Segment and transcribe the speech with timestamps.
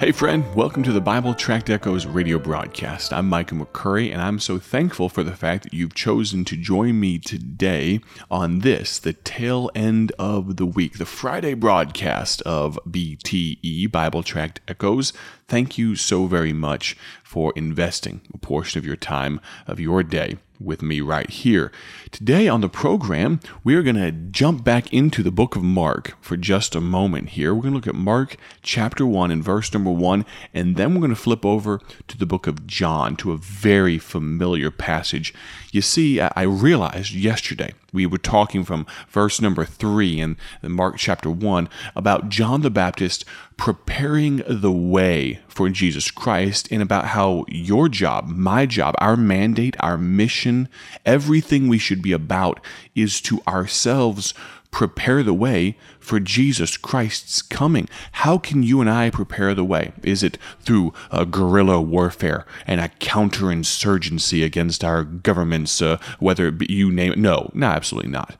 [0.00, 3.12] Hey, friend, welcome to the Bible Tract Echoes radio broadcast.
[3.12, 6.98] I'm Micah McCurry, and I'm so thankful for the fact that you've chosen to join
[6.98, 8.00] me today
[8.30, 14.62] on this, the tail end of the week, the Friday broadcast of BTE, Bible Tract
[14.66, 15.12] Echoes.
[15.48, 20.38] Thank you so very much for investing a portion of your time, of your day
[20.60, 21.72] with me right here.
[22.10, 26.36] Today on the program, we're going to jump back into the book of Mark for
[26.36, 27.54] just a moment here.
[27.54, 31.00] We're going to look at Mark chapter 1 and verse number 1, and then we're
[31.00, 35.32] going to flip over to the book of John, to a very familiar passage.
[35.72, 41.30] You see, I realized yesterday we were talking from verse number 3 in Mark chapter
[41.30, 43.24] 1 about John the Baptist
[43.56, 49.76] preparing the way for Jesus Christ and about how your job, my job, our mandate,
[49.80, 50.68] our mission,
[51.04, 52.60] everything we should be about
[52.94, 54.32] is to ourselves
[54.70, 57.88] prepare the way for Jesus Christ's coming.
[58.12, 59.92] How can you and I prepare the way?
[60.02, 60.92] Is it through
[61.30, 67.18] guerrilla warfare and a counterinsurgency against our governments, uh, whether it be you name it?
[67.18, 68.36] No, no, absolutely not.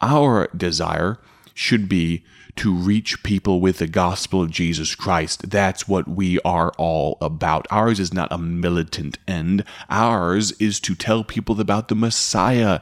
[0.00, 1.18] Our desire
[1.54, 2.24] should be
[2.56, 5.50] to reach people with the gospel of Jesus Christ.
[5.50, 7.66] That's what we are all about.
[7.70, 12.80] Ours is not a militant end, ours is to tell people about the Messiah.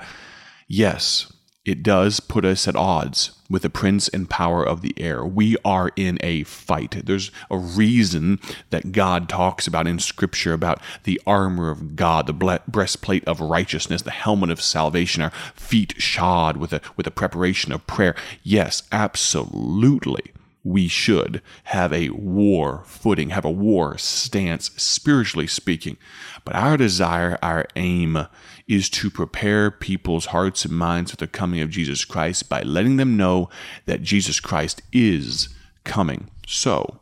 [0.67, 1.33] Yes,
[1.65, 5.25] it does put us at odds with the prince and power of the air.
[5.25, 7.03] We are in a fight.
[7.05, 12.61] There's a reason that God talks about in Scripture about the armor of God, the
[12.67, 17.73] breastplate of righteousness, the helmet of salvation, our feet shod with a with a preparation
[17.73, 18.15] of prayer.
[18.43, 25.97] Yes, absolutely we should have a war footing, have a war stance, spiritually speaking.
[26.45, 28.27] But our desire, our aim
[28.71, 32.99] is to prepare people's hearts and minds for the coming of Jesus Christ by letting
[32.99, 33.51] them know
[33.87, 35.49] that Jesus Christ is
[35.83, 36.31] coming.
[36.47, 37.01] So,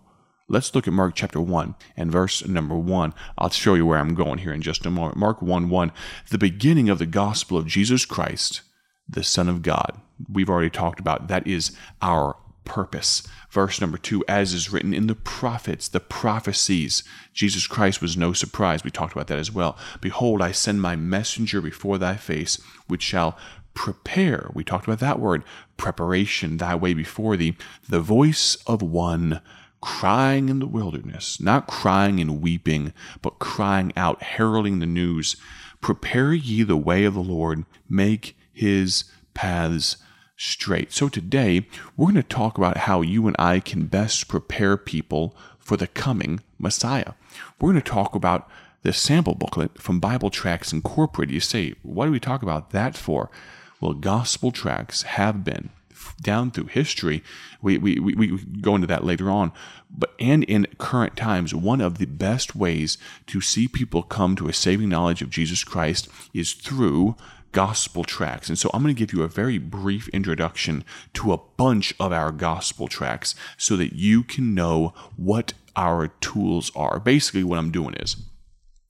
[0.49, 3.13] let's look at Mark chapter 1 and verse number 1.
[3.37, 5.19] I'll show you where I'm going here in just a moment.
[5.19, 5.93] Mark 1 1,
[6.31, 8.63] the beginning of the gospel of Jesus Christ,
[9.07, 10.01] the Son of God.
[10.27, 12.37] We've already talked about that is our
[12.69, 13.27] purpose.
[13.51, 17.03] Verse number two, as is written in the prophets, the prophecies.
[17.33, 18.85] Jesus Christ was no surprise.
[18.85, 19.77] We talked about that as well.
[20.01, 23.37] Behold, I send my messenger before thy face, which shall
[23.75, 24.51] prepare.
[24.55, 25.43] We talked about that word,
[25.77, 27.57] preparation, thy way before thee.
[27.89, 29.41] The voice of one
[29.81, 32.93] crying in the wilderness, not crying and weeping,
[33.23, 35.37] but crying out, heralding the news.
[35.81, 39.05] Prepare ye the way of the Lord, make his
[39.35, 39.97] paths
[40.39, 40.93] straight.
[40.93, 41.67] So today,
[41.97, 45.89] we're going to talk about how you and I can best prepare people for the
[45.89, 47.13] coming Messiah.
[47.61, 48.49] We're going to talk about
[48.83, 51.35] the sample booklet from Bible Tracts Incorporated.
[51.35, 53.31] You say, what do we talk about that for?
[53.81, 55.71] Well, gospel tracts have been
[56.21, 57.23] down through history.
[57.61, 59.53] We, we, we, we go into that later on.
[59.91, 64.49] But and in current times, one of the best ways to see people come to
[64.49, 67.17] a saving knowledge of Jesus Christ is through
[67.59, 68.49] gospel tracts.
[68.49, 72.13] And so I'm going to give you a very brief introduction to a bunch of
[72.13, 77.01] our gospel tracts so that you can know what our tools are.
[77.01, 78.15] Basically, what I'm doing is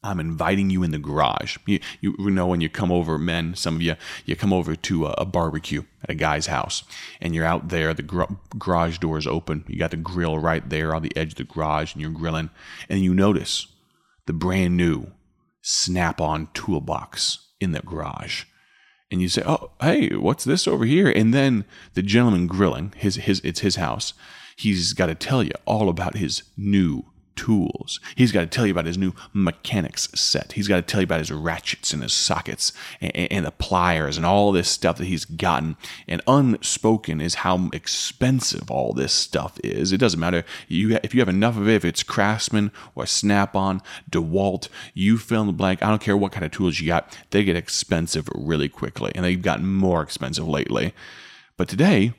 [0.03, 1.57] I'm inviting you in the garage.
[1.65, 3.97] You, you know, when you come over, men, some of you,
[4.27, 6.85] you come over to a, a barbecue at a guy's house
[7.23, 9.65] and you're out there, the gr- garage door is open.
[9.67, 12.51] You got the grill right there on the edge of the garage and you're grilling.
[12.91, 13.67] And you notice
[14.27, 15.11] the brand new
[15.63, 18.45] Snap-on toolbox in the garage.
[19.11, 21.65] And you say, "Oh, hey, what's this over here?" And then
[21.95, 24.13] the gentleman grilling, his his it's his house.
[24.57, 27.05] He's got to tell you all about his new
[27.39, 28.01] tools.
[28.17, 30.53] He's got to tell you about his new mechanics set.
[30.53, 34.17] He's got to tell you about his ratchets and his sockets and, and, the pliers
[34.17, 35.77] and all this stuff that he's gotten.
[36.09, 39.93] And unspoken is how expensive all this stuff is.
[39.93, 43.83] It doesn't matter you if you have enough of it, if it's Craftsman or Snap-on,
[44.11, 45.81] DeWalt, you fill in the blank.
[45.81, 47.17] I don't care what kind of tools you got.
[47.31, 50.93] They get expensive really quickly, and they've gotten more expensive lately.
[51.57, 52.15] But today,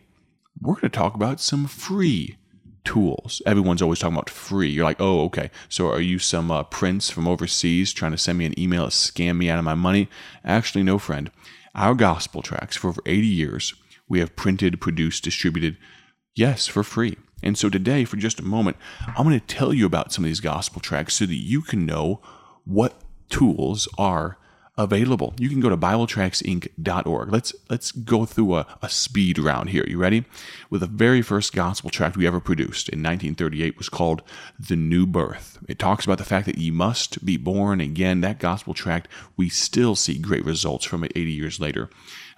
[0.62, 2.39] we're going to talk about some free
[2.84, 3.42] tools.
[3.46, 4.70] Everyone's always talking about free.
[4.70, 5.52] You're like, oh, okay.
[5.68, 8.92] So are you some uh, prince from overseas trying to send me an email to
[8.92, 10.10] scam me out of my money?
[10.44, 11.32] Actually, no, friend.
[11.76, 13.74] Our gospel tracts for over 80 years,
[14.08, 15.78] we have printed, produced, distributed,
[16.36, 17.18] yes, for free.
[17.44, 18.78] And so today, for just a moment,
[19.16, 21.86] I'm going to tell you about some of these gospel tracts so that you can
[21.86, 22.22] know
[22.66, 24.38] what tools are
[24.80, 25.34] available.
[25.38, 27.32] You can go to BibleTractsInc.org.
[27.32, 29.84] Let's let's go through a, a speed round here.
[29.86, 30.24] You ready?
[30.70, 34.24] With the very first gospel tract we ever produced in 1938 was called
[34.58, 35.60] The New Birth.
[35.68, 38.22] It talks about the fact that you must be born again.
[38.22, 41.90] That gospel tract, we still see great results from it 80 years later.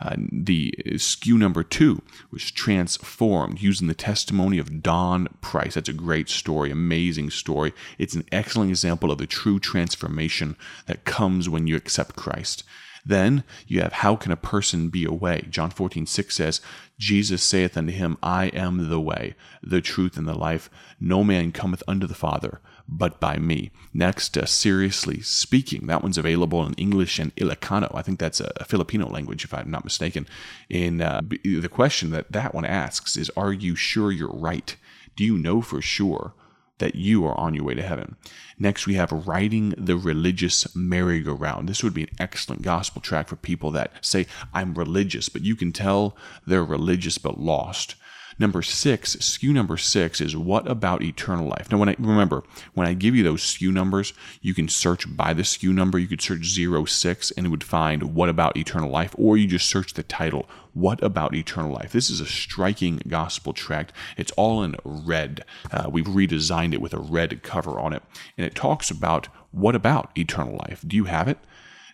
[0.02, 2.02] Uh, the SKU number two
[2.32, 5.76] was transformed using the testimony of Don Price.
[5.76, 7.72] That's a great story, amazing story.
[8.00, 10.56] It's an excellent example of the true transformation
[10.88, 12.64] that comes when you accept Christ.
[13.06, 15.46] Then you have, How can a person be a way?
[15.50, 16.62] John 14, 6 says,
[16.98, 20.70] Jesus saith unto him, I am the way, the truth, and the life.
[21.00, 23.72] No man cometh unto the Father but by me.
[23.94, 27.90] Next, uh, seriously speaking, that one's available in English and Ilocano.
[27.96, 30.28] I think that's a, a Filipino language, if I'm not mistaken.
[30.70, 34.76] In uh, the question that that one asks is, "Are you sure you're right?
[35.16, 36.34] Do you know for sure?"
[36.78, 38.16] That you are on your way to heaven.
[38.58, 41.70] Next, we have riding the religious merry-go-round.
[41.70, 45.56] This would be an excellent gospel tract for people that say, I'm religious, but you
[45.56, 46.18] can tell
[46.48, 47.94] they're religious but lost.
[48.42, 51.72] Number six, SKU number six is what about eternal life?
[51.72, 52.42] Now, when I remember,
[52.74, 56.00] when I give you those SKU numbers, you can search by the SKU number.
[56.00, 59.70] You could search 06 and it would find what about eternal life, or you just
[59.70, 61.92] search the title, What About Eternal Life?
[61.92, 63.94] This is a striking gospel tract.
[64.18, 65.46] It's all in red.
[65.72, 68.02] Uh, we've redesigned it with a red cover on it,
[68.40, 70.84] and it talks about what about eternal life?
[70.88, 71.38] Do you have it?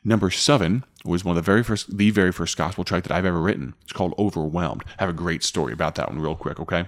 [0.01, 3.25] Number seven was one of the very first, the very first gospel tract that I've
[3.25, 3.74] ever written.
[3.83, 4.83] It's called Overwhelmed.
[5.00, 6.86] I have a great story about that one, real quick, okay?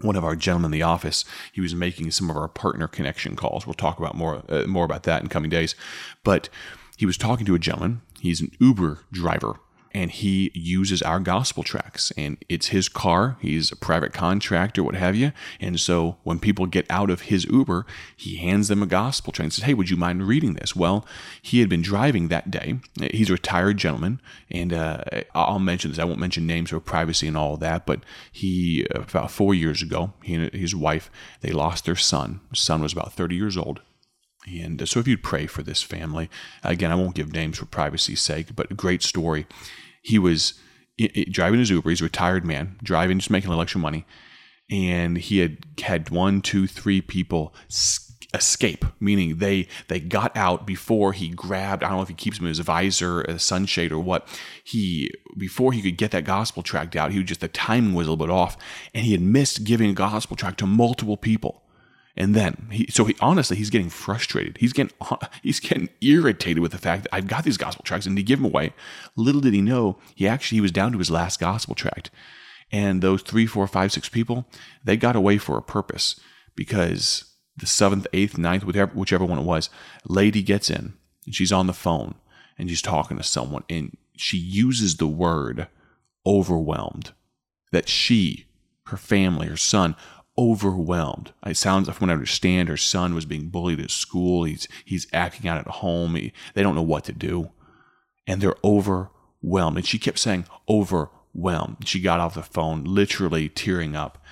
[0.00, 3.34] One of our gentlemen in the office, he was making some of our partner connection
[3.34, 3.66] calls.
[3.66, 5.74] We'll talk about more uh, more about that in coming days.
[6.22, 6.48] But
[6.96, 8.02] he was talking to a gentleman.
[8.20, 9.54] He's an Uber driver,
[9.92, 14.94] and he uses our gospel tracts and it's his car he's a private contractor what
[14.94, 15.32] have you.
[15.60, 17.86] And so when people get out of his uber
[18.16, 20.74] he hands them a gospel tract and says hey would you mind reading this?
[20.74, 21.06] Well
[21.40, 22.80] he had been driving that day.
[23.10, 24.20] He's a retired gentleman
[24.50, 25.02] and uh,
[25.34, 28.00] i'll mention this i won't mention names or privacy and all that but
[28.32, 32.40] he about four years ago he and his wife they lost their son.
[32.50, 33.80] His son was about 30 years old
[34.60, 36.30] and uh, so, if you'd pray for this family,
[36.62, 39.46] again, I won't give names for privacy's sake, but great story.
[40.02, 40.54] He was
[41.30, 41.90] driving his Uber.
[41.90, 44.06] He's a retired man, driving, just making a election money.
[44.70, 47.54] And he had had one, two, three people
[48.34, 51.82] escape, meaning they they got out before he grabbed.
[51.82, 54.28] I don't know if he keeps him his visor, a sunshade, or what.
[54.64, 58.06] He before he could get that gospel tract out, he was just the timing was
[58.06, 58.56] a little bit off,
[58.94, 61.62] and he had missed giving a gospel tract to multiple people.
[62.18, 64.58] And then he, so he honestly, he's getting frustrated.
[64.58, 64.92] He's getting,
[65.42, 68.40] he's getting irritated with the fact that I've got these gospel tracts and to give
[68.40, 68.74] them away.
[69.14, 72.10] Little did he know, he actually, he was down to his last gospel tract.
[72.72, 74.46] And those three, four, five, six people,
[74.82, 76.20] they got away for a purpose
[76.56, 77.24] because
[77.56, 79.70] the seventh, eighth, ninth, whichever, whichever one it was,
[80.04, 80.94] lady gets in
[81.24, 82.16] and she's on the phone
[82.58, 85.68] and she's talking to someone and she uses the word
[86.26, 87.12] overwhelmed
[87.70, 88.46] that she,
[88.86, 89.94] her family, her son
[90.38, 91.32] overwhelmed.
[91.44, 94.44] It sounds, from what I understand, her son was being bullied at school.
[94.44, 96.14] He's he's acting out at home.
[96.14, 97.50] He, they don't know what to do,
[98.26, 99.76] and they're overwhelmed.
[99.76, 101.88] And she kept saying overwhelmed.
[101.88, 104.24] She got off the phone, literally tearing up,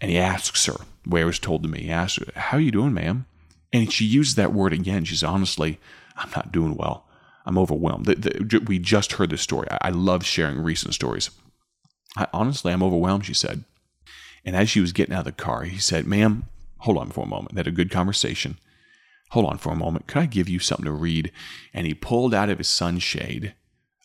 [0.00, 0.76] and he asks her.
[1.06, 1.82] Where was told to me.
[1.82, 3.26] He asks her, "How are you doing, ma'am?"
[3.72, 5.04] And she used that word again.
[5.04, 5.78] She said, "Honestly,
[6.16, 7.06] I'm not doing well.
[7.46, 9.68] I'm overwhelmed." The, the, we just heard this story.
[9.70, 11.30] I, I love sharing recent stories.
[12.16, 13.26] I, honestly, I'm overwhelmed.
[13.26, 13.64] She said.
[14.44, 16.44] And as she was getting out of the car, he said, Ma'am,
[16.78, 17.54] hold on for a moment.
[17.54, 18.58] They had a good conversation.
[19.30, 20.06] Hold on for a moment.
[20.06, 21.32] Could I give you something to read?
[21.72, 23.54] And he pulled out of his sunshade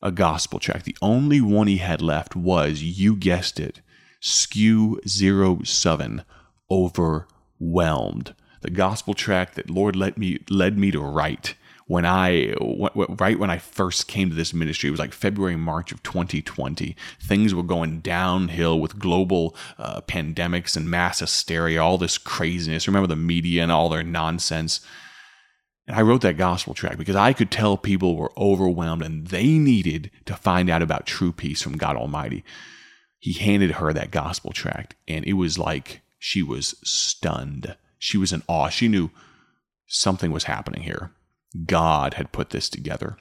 [0.02, 0.86] a gospel tract.
[0.86, 3.82] The only one he had left was, you guessed it,
[4.22, 5.06] SKU
[5.68, 6.24] 07,
[6.72, 8.36] Overwhelmed.
[8.62, 11.56] The gospel tract that Lord led me, led me to write
[11.90, 12.54] when I
[13.18, 16.96] right when I first came to this ministry, it was like February March of 2020.
[17.20, 22.88] Things were going downhill with global uh, pandemics and mass hysteria, all this craziness.
[22.88, 24.82] Remember the media and all their nonsense.
[25.88, 29.58] And I wrote that gospel tract because I could tell people were overwhelmed and they
[29.58, 32.44] needed to find out about true peace from God Almighty.
[33.18, 37.76] He handed her that gospel tract, and it was like she was stunned.
[37.98, 38.70] She was in awe.
[38.70, 39.10] She knew
[39.88, 41.10] something was happening here.
[41.66, 43.18] God had put this together.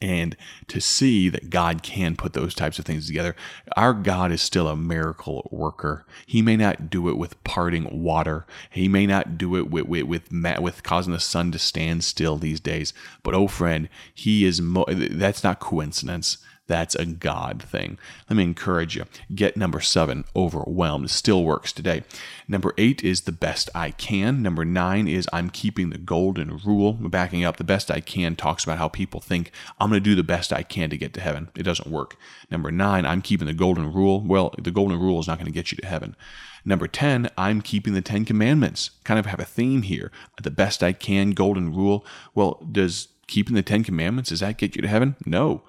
[0.00, 0.36] And
[0.68, 3.34] to see that God can put those types of things together,
[3.76, 6.04] our God is still a miracle worker.
[6.26, 8.46] He may not do it with parting water.
[8.68, 12.36] He may not do it with with with, with causing the sun to stand still
[12.36, 12.92] these days.
[13.22, 14.60] But oh, friend, He is.
[14.60, 16.38] Mo- that's not coincidence.
[16.66, 17.98] That's a God thing.
[18.28, 19.04] Let me encourage you.
[19.34, 21.10] Get number seven, overwhelmed.
[21.10, 22.02] Still works today.
[22.48, 24.42] Number eight is the best I can.
[24.42, 26.94] Number nine is I'm keeping the golden rule.
[26.94, 30.14] Backing up, the best I can talks about how people think I'm going to do
[30.14, 31.50] the best I can to get to heaven.
[31.56, 32.16] It doesn't work.
[32.50, 34.20] Number nine, I'm keeping the golden rule.
[34.20, 36.16] Well, the golden rule is not going to get you to heaven.
[36.64, 38.90] Number 10, I'm keeping the 10 commandments.
[39.04, 40.10] Kind of have a theme here.
[40.42, 42.04] The best I can, golden rule.
[42.34, 45.14] Well, does keeping the 10 commandments, does that get you to heaven?
[45.24, 45.62] No.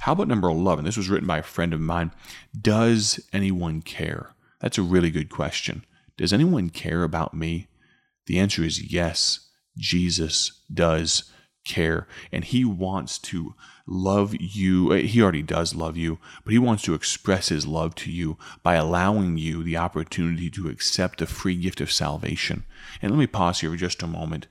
[0.00, 0.84] How about number 11?
[0.84, 2.12] This was written by a friend of mine.
[2.58, 4.34] Does anyone care?
[4.60, 5.84] That's a really good question.
[6.16, 7.68] Does anyone care about me?
[8.26, 9.48] The answer is yes.
[9.76, 11.30] Jesus does
[11.64, 13.54] care and he wants to
[13.86, 14.92] love you.
[14.92, 18.38] Uh, he already does love you, but he wants to express his love to you
[18.62, 22.64] by allowing you the opportunity to accept the free gift of salvation.
[23.02, 24.46] And let me pause here for just a moment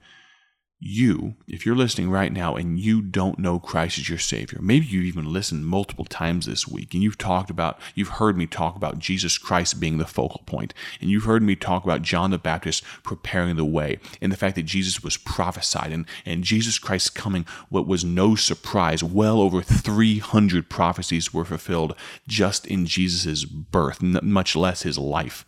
[0.85, 4.85] you, if you're listening right now and you don't know Christ as your Savior, maybe
[4.85, 8.75] you've even listened multiple times this week and you've talked about, you've heard me talk
[8.75, 12.37] about Jesus Christ being the focal point, and you've heard me talk about John the
[12.37, 17.15] Baptist preparing the way, and the fact that Jesus was prophesied, and, and Jesus Christ
[17.15, 21.95] coming, what was no surprise, well over 300 prophecies were fulfilled
[22.27, 25.45] just in Jesus' birth, much less his life.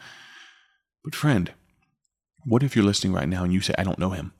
[1.04, 1.52] But, friend,
[2.46, 4.32] what if you're listening right now and you say, I don't know him?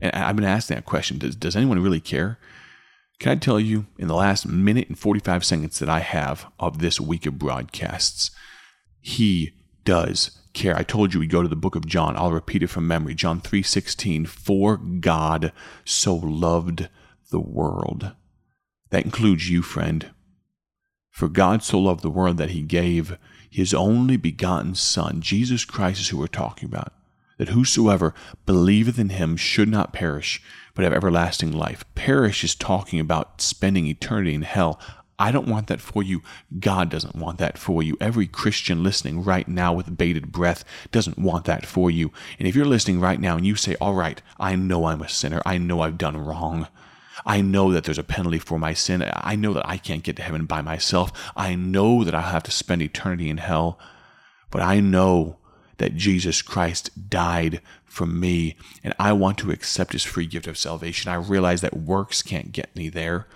[0.00, 2.38] And I've been asking that question does, does anyone really care?
[3.18, 6.78] Can I tell you, in the last minute and 45 seconds that I have of
[6.78, 8.30] this week of broadcasts,
[9.00, 9.52] he
[9.84, 10.74] does care.
[10.74, 12.16] I told you we go to the book of John.
[12.16, 13.14] I'll repeat it from memory.
[13.14, 15.52] John 3:16, "For God
[15.84, 16.88] so loved
[17.30, 18.12] the world."
[18.88, 20.10] That includes you, friend.
[21.10, 23.18] For God so loved the world that he gave
[23.50, 26.94] his only begotten son, Jesus Christ is who we're talking about
[27.40, 28.12] that whosoever
[28.44, 30.42] believeth in him should not perish,
[30.74, 31.86] but have everlasting life.
[31.94, 34.78] Perish is talking about spending eternity in hell.
[35.18, 36.20] I don't want that for you.
[36.58, 37.96] God doesn't want that for you.
[37.98, 42.12] Every Christian listening right now with bated breath doesn't want that for you.
[42.38, 45.08] And if you're listening right now and you say, All right, I know I'm a
[45.08, 46.68] sinner, I know I've done wrong.
[47.24, 49.02] I know that there's a penalty for my sin.
[49.14, 51.10] I know that I can't get to heaven by myself.
[51.34, 53.78] I know that I'll have to spend eternity in hell.
[54.50, 55.38] But I know
[55.80, 60.58] that Jesus Christ died for me, and I want to accept his free gift of
[60.58, 61.10] salvation.
[61.10, 63.26] I realize that works can't get me there.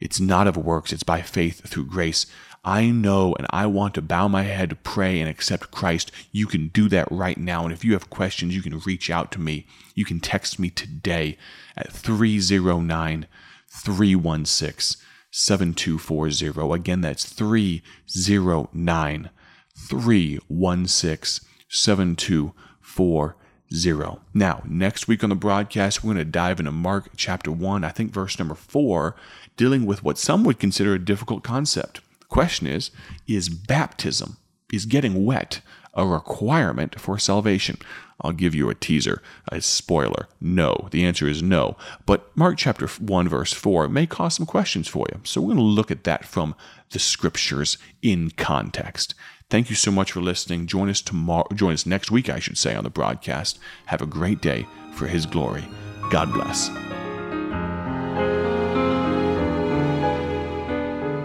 [0.00, 2.24] It's not of works, it's by faith through grace.
[2.64, 6.12] I know and I want to bow my head pray and accept Christ.
[6.30, 7.64] You can do that right now.
[7.64, 9.66] And if you have questions, you can reach out to me.
[9.96, 11.36] You can text me today
[11.76, 13.26] at 309
[13.68, 16.72] 316 7240.
[16.72, 19.30] Again, that's 309
[19.76, 24.20] 316 7240.
[24.34, 27.88] Now, next week on the broadcast, we're going to dive into Mark chapter 1, I
[27.88, 29.16] think verse number 4,
[29.56, 32.02] dealing with what some would consider a difficult concept.
[32.20, 32.90] The question is
[33.26, 34.36] Is baptism,
[34.70, 35.62] is getting wet,
[35.94, 37.78] a requirement for salvation?
[38.20, 40.28] I'll give you a teaser, a spoiler.
[40.40, 40.88] No.
[40.90, 41.76] The answer is no.
[42.06, 45.20] But Mark chapter 1, verse 4 may cause some questions for you.
[45.24, 46.54] So we're going to look at that from
[46.90, 49.14] the scriptures in context.
[49.52, 50.66] Thank you so much for listening.
[50.66, 53.58] Join us tomorrow, join us next week, I should say, on the broadcast.
[53.84, 55.62] Have a great day for His glory.
[56.08, 56.68] God bless.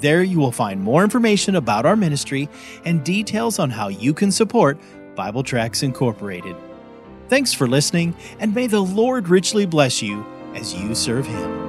[0.00, 2.48] There you will find more information about our ministry
[2.84, 4.78] and details on how you can support
[5.14, 6.56] Bible Tracts Incorporated.
[7.28, 11.63] Thanks for listening, and may the Lord richly bless you as you serve Him.